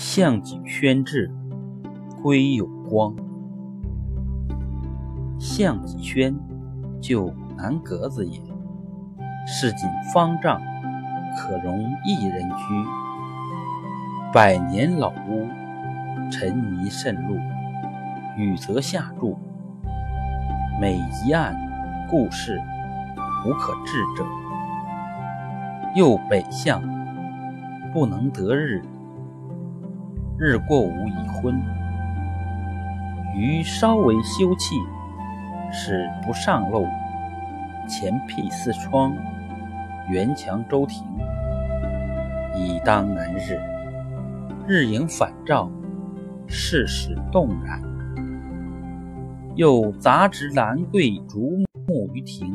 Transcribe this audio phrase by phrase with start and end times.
[0.00, 1.28] 项脊轩志，
[2.22, 3.16] 归有光。
[5.40, 6.38] 项脊轩，
[7.00, 8.40] 就南阁子也。
[9.44, 10.62] 市井方丈，
[11.36, 12.84] 可容一人居。
[14.32, 15.48] 百年老屋，
[16.30, 17.36] 尘泥渗入，
[18.36, 19.36] 雨则下注。
[20.80, 21.56] 每一案
[22.08, 22.56] 故事，
[23.44, 24.24] 无可治者。
[25.96, 26.80] 又北向，
[27.92, 28.80] 不能得日。
[30.40, 31.60] 日过午已昏，
[33.34, 34.80] 余稍为休憩，
[35.72, 36.84] 使不上漏。
[37.88, 39.16] 前辟四窗，
[40.08, 41.04] 垣墙周庭，
[42.54, 43.58] 已当南日。
[44.64, 45.68] 日影反照，
[46.46, 47.82] 世事动然。
[49.56, 52.54] 又杂植兰桂竹木于庭，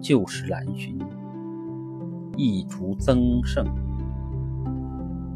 [0.00, 0.96] 旧时兰寻，
[2.36, 3.66] 一竹增盛。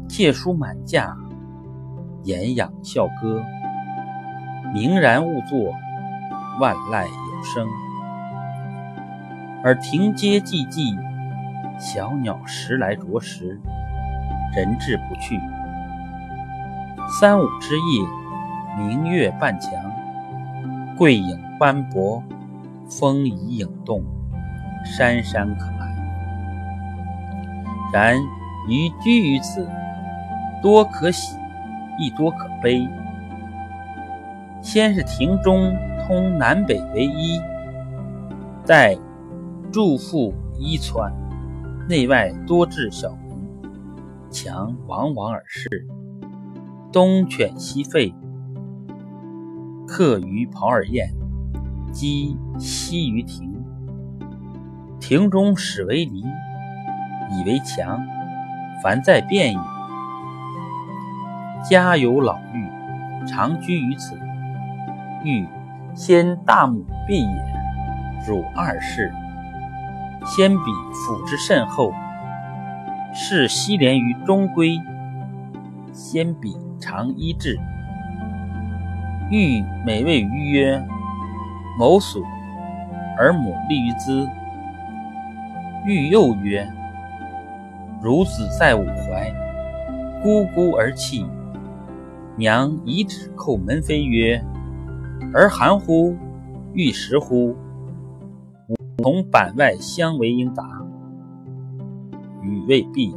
[0.07, 1.15] 借书满架，
[2.23, 3.43] 言养笑歌。
[4.73, 5.73] 明然勿作，
[6.59, 7.67] 万籁有声。
[9.63, 10.97] 而庭阶寂寂，
[11.79, 13.59] 小鸟时来啄食，
[14.55, 15.39] 人至不去。
[17.19, 18.07] 三五之夜，
[18.77, 19.71] 明月半墙，
[20.97, 22.23] 桂影斑驳，
[22.89, 24.03] 风移影动，
[24.83, 25.95] 珊珊可爱。
[27.93, 28.17] 然
[28.67, 29.67] 余居于此。
[30.65, 31.37] 多可喜，
[31.99, 32.89] 亦多可悲。
[34.63, 37.39] 先是庭中通南北为一，
[38.65, 38.97] 待
[39.71, 41.13] 筑复一窜，
[41.87, 43.71] 内外多置小门，
[44.31, 45.69] 墙往往而视，
[46.91, 48.11] 东犬西吠，
[49.87, 51.13] 客于袍而宴，
[51.91, 53.53] 鸡栖于庭。
[54.99, 56.23] 庭中始为篱，
[57.37, 58.03] 以为墙，
[58.81, 59.57] 凡在变矣。
[61.67, 64.15] 家有老妪，常居于此。
[65.23, 65.47] 妪
[65.95, 69.11] 先大母婢也，汝二世。
[70.23, 71.91] 先彼抚之甚厚，
[73.15, 74.79] 是西连于中闺。
[75.91, 77.59] 先彼常医治。
[79.31, 80.85] 妪每谓于曰
[81.79, 82.23] ：“某属，
[83.17, 84.27] 而母立于兹。”
[85.83, 86.71] 妪又曰
[88.03, 89.33] ：“孺子在吾怀，
[90.23, 91.25] 咕咕而泣。”
[92.37, 94.43] 娘以指叩门扉曰
[95.33, 96.15] ：“儿寒乎？
[96.73, 97.55] 欲食乎？”
[98.67, 100.63] 吾从板外相为应答。
[102.41, 103.15] 语未毕，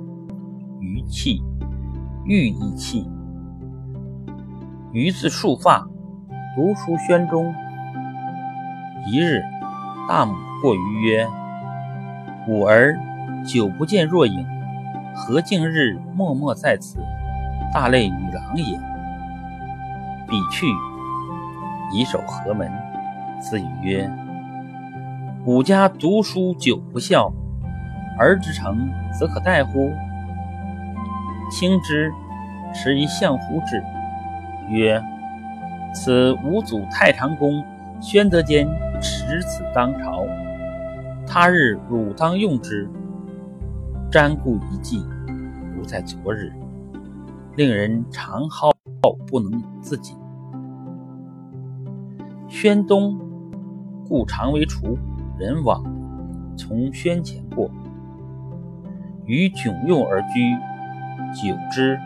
[0.81, 1.43] 余泣，
[2.25, 3.11] 欲亦泣。
[4.93, 5.87] 余自束发，
[6.55, 7.53] 读书轩中。
[9.07, 9.43] 一日，
[10.09, 11.27] 大母过于曰
[12.49, 12.97] ：“吾儿
[13.45, 14.47] 久不见若影，
[15.15, 16.99] 何竟日默默在此？
[17.75, 18.81] 大类女郎也。”
[20.29, 20.67] 必去，
[21.93, 22.71] 以守何门？
[23.41, 24.11] 子语曰
[25.47, 27.33] ：“吾家读书久不孝，
[28.19, 29.91] 儿之成，则可待乎？”
[31.51, 32.13] 卿之，
[32.75, 33.83] 持以相乎之，
[34.69, 35.03] 曰
[35.95, 37.65] ：“此吾祖太常公
[38.01, 38.69] 宣德间
[39.01, 40.27] 持此当朝，
[41.27, 42.91] 他日汝当用之。
[44.11, 45.07] 瞻顾一计，
[45.75, 46.53] 如在昨日，
[47.57, 50.15] 令人长蒿。”道不能自己。
[52.49, 53.19] 宣东，
[54.09, 54.97] 故常为厨，
[55.39, 55.85] 人往
[56.57, 57.71] 从宣前过，
[59.27, 60.53] 于迥右而居，
[61.35, 61.99] 久之，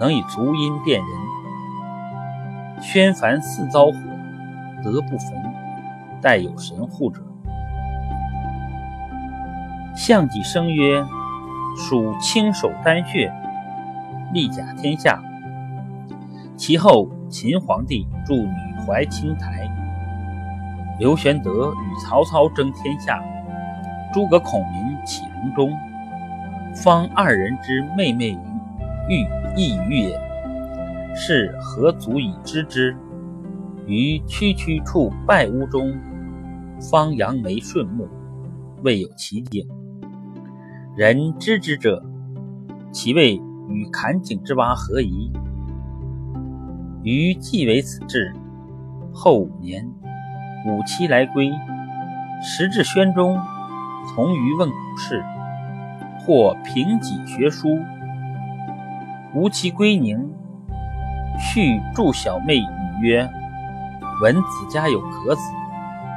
[0.00, 1.08] 能以足音辨人。
[2.80, 3.92] 宣凡四遭火，
[4.82, 5.42] 得不焚，
[6.22, 7.20] 待有神护者。
[9.96, 11.04] 项脊生曰
[11.76, 13.32] ：“属清手丹穴，
[14.32, 15.22] 利甲天下。”
[16.56, 18.56] 其后，秦皇帝筑女
[18.86, 19.68] 怀青台，
[21.00, 23.22] 刘玄德与曹操争天下，
[24.12, 25.76] 诸葛孔明起隆中，
[26.76, 28.36] 方二人之妹妹于
[29.08, 30.20] 玉亦于也，
[31.14, 32.96] 是何足以知之？
[33.86, 35.92] 于区区处败屋中，
[36.80, 38.08] 方扬眉顺目，
[38.82, 39.66] 未有奇景。
[40.96, 42.02] 人知之者，
[42.92, 43.34] 其谓
[43.68, 45.32] 与坎井之蛙何宜？
[47.04, 48.34] 余既为此志，
[49.12, 49.86] 后五年，
[50.66, 51.52] 五七来归，
[52.42, 53.38] 时至宣中，
[54.08, 55.22] 从余问古事，
[56.18, 57.78] 或凭己学书。
[59.34, 60.32] 吾其归宁，
[61.38, 62.66] 续祝小妹语
[63.02, 63.28] 曰
[64.22, 65.42] ：“闻子家有格子，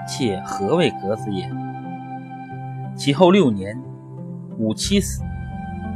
[0.07, 1.51] 妾何谓格子也？”
[2.95, 3.77] 其后六年，
[4.57, 5.21] 五七死，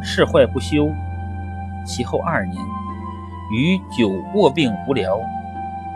[0.02, 0.90] 事坏不休，
[1.86, 2.62] 其后二年，
[3.52, 5.20] 余久卧病无聊，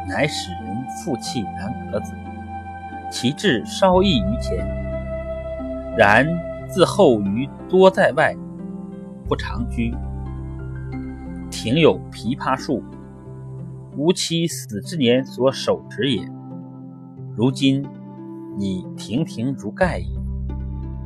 [0.09, 2.13] 乃使人复弃南阁子，
[3.09, 4.57] 其志稍异于前。
[5.97, 6.27] 然
[6.67, 8.35] 自后余多在外，
[9.25, 9.95] 不常居。
[11.49, 12.83] 庭有枇杷树，
[13.95, 16.29] 吾妻死之年所手植也。
[17.33, 17.85] 如今
[18.59, 20.14] 已亭亭如盖矣。